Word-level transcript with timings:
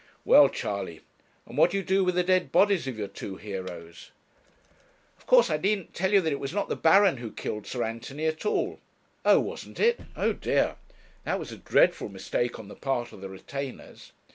'Well, 0.25 0.49
Charley, 0.49 1.01
and 1.45 1.59
what 1.59 1.69
do 1.69 1.77
you 1.77 1.83
do 1.83 2.03
with 2.03 2.15
the 2.15 2.23
dead 2.23 2.51
bodies 2.51 2.87
of 2.87 2.97
your 2.97 3.07
two 3.07 3.35
heroes?' 3.35 4.09
'Of 5.19 5.27
course 5.27 5.51
I 5.51 5.57
needn't 5.57 5.93
tell 5.93 6.11
you 6.11 6.21
that 6.21 6.31
it 6.33 6.39
was 6.39 6.55
not 6.55 6.69
the 6.69 6.75
Baron 6.75 7.17
who 7.17 7.31
killed 7.31 7.67
Sir 7.67 7.83
Anthony 7.83 8.25
at 8.25 8.43
all.' 8.43 8.79
'Oh! 9.23 9.39
wasn't 9.39 9.79
it? 9.79 9.99
O 10.15 10.33
dear 10.33 10.77
that 11.23 11.37
was 11.37 11.51
a 11.51 11.55
dreadful 11.57 12.09
mistake 12.09 12.57
on 12.57 12.67
the 12.67 12.73
part 12.75 13.11
of 13.11 13.21
the 13.21 13.29
retainers.' 13.29 14.11